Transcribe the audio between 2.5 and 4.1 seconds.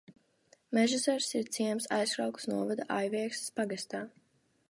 novada Aiviekstes pagastā.